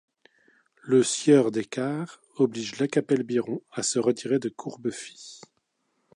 Le 0.81 1.03
sieur 1.03 1.51
des 1.51 1.63
Cars 1.63 2.19
oblige 2.37 2.79
Lacapelle-Biron 2.79 3.61
à 3.71 3.83
se 3.83 3.99
retirer 3.99 4.39
de 4.39 4.49
Courbefy. 4.49 5.41